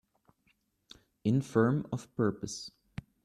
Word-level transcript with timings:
Infirm 1.23 1.85
of 1.91 2.11
purpose 2.15 2.71